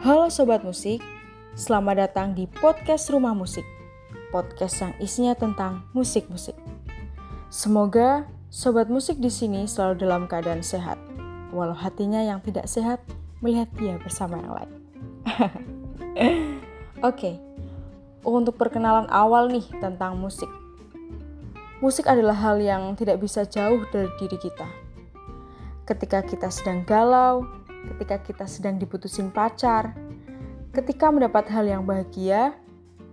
[0.00, 1.04] Halo Sobat Musik,
[1.52, 3.68] selamat datang di podcast Rumah Musik.
[4.32, 6.56] Podcast yang isinya tentang musik-musik.
[7.52, 10.96] Semoga Sobat Musik di sini selalu dalam keadaan sehat,
[11.52, 13.04] walau hatinya yang tidak sehat
[13.44, 14.72] melihat dia bersama yang lain.
[17.04, 17.34] Oke, okay.
[18.24, 20.48] untuk perkenalan awal nih tentang musik.
[21.84, 24.64] Musik adalah hal yang tidak bisa jauh dari diri kita.
[25.84, 27.44] Ketika kita sedang galau,
[27.88, 29.96] ketika kita sedang diputusin pacar,
[30.76, 32.52] ketika mendapat hal yang bahagia,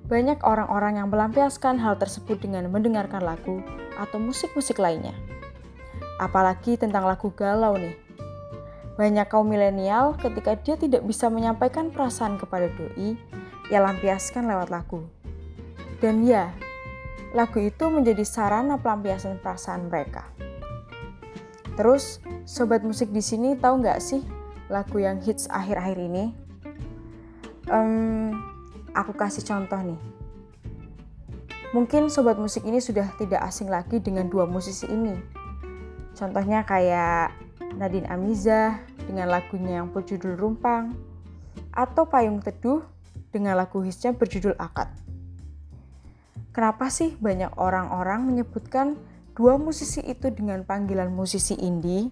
[0.08, 3.59] banyak orang-orang yang melampiaskan hal tersebut dengan mendengarkan lagu
[3.99, 5.16] atau musik-musik lainnya.
[6.17, 7.95] Apalagi tentang lagu galau nih.
[8.98, 13.13] Banyak kaum milenial ketika dia tidak bisa menyampaikan perasaan kepada doi,
[13.70, 15.05] ia lampiaskan lewat lagu.
[16.02, 16.49] Dan ya,
[17.36, 20.25] lagu itu menjadi sarana pelampiasan perasaan mereka.
[21.77, 24.36] Terus, sobat musik di sini tahu nggak sih
[24.67, 26.35] lagu yang hits akhir-akhir ini.
[27.67, 28.31] Um,
[28.95, 29.99] aku kasih contoh nih.
[31.75, 35.19] Mungkin sobat musik ini sudah tidak asing lagi dengan dua musisi ini.
[36.15, 37.35] Contohnya kayak
[37.75, 40.95] Nadine Amiza dengan lagunya yang berjudul Rumpang
[41.75, 42.81] atau Payung Teduh
[43.29, 44.89] dengan lagu hitsnya berjudul Akad.
[46.55, 48.97] Kenapa sih banyak orang-orang menyebutkan
[49.38, 52.09] dua musisi itu dengan panggilan musisi indie?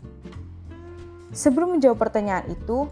[1.33, 2.85] Sebelum menjawab pertanyaan itu,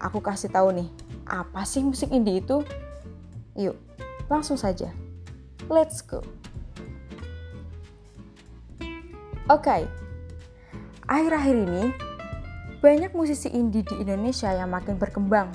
[0.00, 0.88] aku kasih tahu nih,
[1.28, 2.64] apa sih musik indie itu?
[3.56, 3.76] Yuk,
[4.28, 4.92] langsung saja.
[5.68, 6.20] Let's go.
[9.44, 9.82] Oke, okay.
[11.04, 11.92] akhir-akhir ini
[12.80, 15.52] banyak musisi indie di Indonesia yang makin berkembang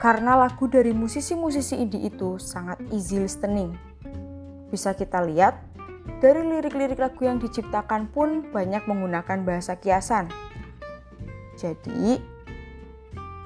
[0.00, 3.76] karena lagu dari musisi-musisi indie itu sangat easy listening.
[4.72, 5.60] Bisa kita lihat
[6.18, 10.26] dari lirik-lirik lagu yang diciptakan pun banyak menggunakan bahasa kiasan
[11.60, 12.16] jadi,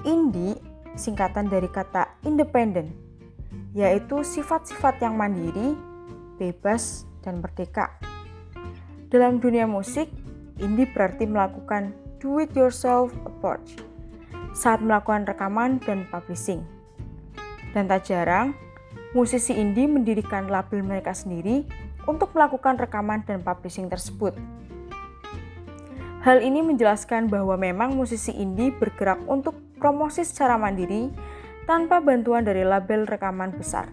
[0.07, 0.55] indie
[0.95, 2.95] singkatan dari kata independen,
[3.75, 5.75] yaitu sifat-sifat yang mandiri,
[6.39, 7.91] bebas, dan merdeka.
[9.11, 10.07] Dalam dunia musik,
[10.63, 11.91] indie berarti melakukan
[12.23, 13.83] do-it-yourself approach
[14.55, 16.63] saat melakukan rekaman dan publishing.
[17.75, 18.55] Dan tak jarang,
[19.19, 21.67] musisi indie mendirikan label mereka sendiri
[22.07, 24.39] untuk melakukan rekaman dan publishing tersebut.
[26.25, 31.13] Hal ini menjelaskan bahwa memang musisi indie bergerak untuk promosi secara mandiri
[31.69, 33.93] tanpa bantuan dari label rekaman besar.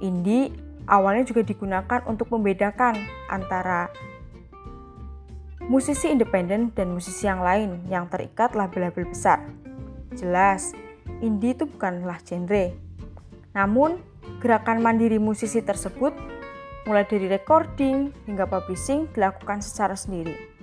[0.00, 0.48] Indie
[0.88, 2.96] awalnya juga digunakan untuk membedakan
[3.28, 3.92] antara
[5.68, 9.44] musisi independen dan musisi yang lain yang terikat label-label besar.
[10.16, 10.72] Jelas,
[11.20, 12.72] indie itu bukanlah genre.
[13.52, 14.00] Namun,
[14.40, 16.16] gerakan mandiri musisi tersebut
[16.88, 20.59] mulai dari recording hingga publishing dilakukan secara sendiri.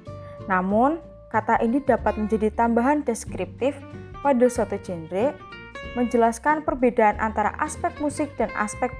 [0.47, 3.75] Namun, kata ini dapat menjadi tambahan deskriptif
[4.23, 5.35] pada suatu genre,
[5.93, 8.91] menjelaskan perbedaan antara aspek musik dan aspek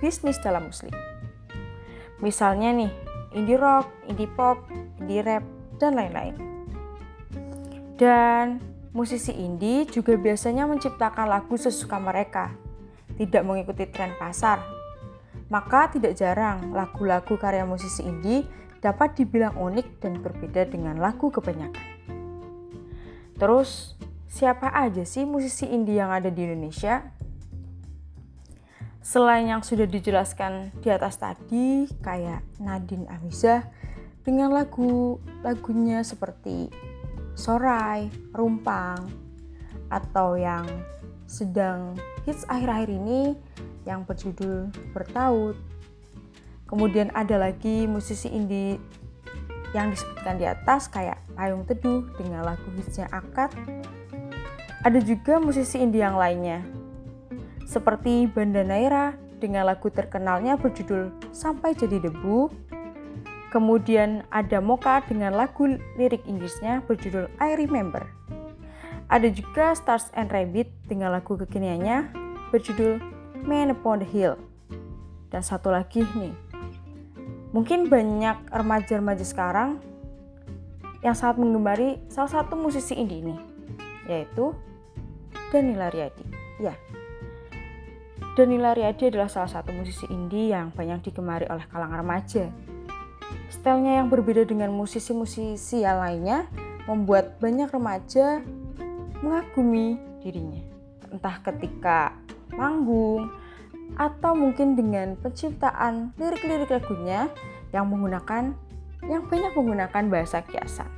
[0.00, 0.92] bisnis dalam musik.
[2.24, 2.92] Misalnya nih,
[3.36, 4.64] indie rock, indie pop,
[4.98, 5.44] indie rap,
[5.76, 6.34] dan lain-lain.
[7.94, 8.58] Dan
[8.94, 12.50] musisi indie juga biasanya menciptakan lagu sesuka mereka,
[13.20, 14.62] tidak mengikuti tren pasar.
[15.52, 18.48] Maka tidak jarang lagu-lagu karya musisi indie
[18.84, 21.88] dapat dibilang unik dan berbeda dengan lagu kebanyakan.
[23.40, 23.96] Terus,
[24.28, 27.00] siapa aja sih musisi indie yang ada di Indonesia?
[29.00, 33.64] Selain yang sudah dijelaskan di atas tadi, kayak Nadine Amiza
[34.20, 36.68] dengan lagu-lagunya seperti
[37.36, 39.08] Sorai, Rumpang,
[39.92, 40.64] atau yang
[41.24, 43.36] sedang hits akhir-akhir ini
[43.84, 45.56] yang berjudul Bertaut,
[46.64, 48.80] Kemudian ada lagi musisi indie
[49.74, 53.50] yang disebutkan di atas kayak Payung Teduh dengan lagu hitsnya Akad.
[54.84, 56.62] Ada juga musisi indie yang lainnya
[57.64, 62.48] seperti Banda Naira dengan lagu terkenalnya berjudul Sampai Jadi Debu.
[63.50, 68.02] Kemudian ada Moka dengan lagu lirik Inggrisnya berjudul I Remember.
[69.06, 72.10] Ada juga Stars and Rabbit dengan lagu kekiniannya
[72.50, 72.98] berjudul
[73.46, 74.34] Man Upon the Hill.
[75.30, 76.34] Dan satu lagi nih,
[77.54, 79.78] Mungkin banyak remaja-remaja sekarang
[81.06, 83.38] yang sangat menggemari salah satu musisi indie ini,
[84.10, 84.50] yaitu
[85.54, 86.26] Danila Riyadi.
[86.58, 86.74] Ya,
[88.34, 92.50] Danila Riyadi adalah salah satu musisi indie yang banyak digemari oleh kalangan remaja.
[93.46, 96.50] Stylenya yang berbeda dengan musisi-musisi yang lainnya
[96.90, 98.42] membuat banyak remaja
[99.22, 100.58] mengagumi dirinya.
[101.14, 102.18] Entah ketika
[102.50, 103.30] manggung,
[103.94, 107.30] atau mungkin dengan penciptaan lirik-lirik lagunya
[107.70, 108.54] yang menggunakan
[109.04, 110.88] yang banyak menggunakan bahasa kiasan.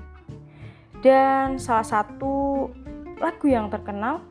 [1.04, 2.66] Dan salah satu
[3.20, 4.24] lagu yang terkenal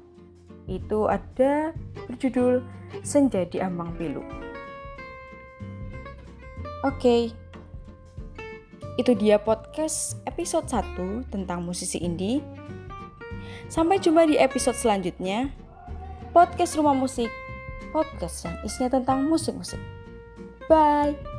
[0.65, 1.77] Itu ada
[2.09, 2.65] berjudul
[3.05, 4.25] Senja di Ambang Pilu.
[6.81, 7.29] Oke.
[8.97, 12.41] Itu dia podcast episode 1 tentang musisi indie.
[13.69, 15.53] Sampai jumpa di episode selanjutnya.
[16.33, 17.29] Podcast Rumah Musik,
[17.91, 19.79] podcast yang isinya tentang musik-musik.
[20.67, 21.34] Bye.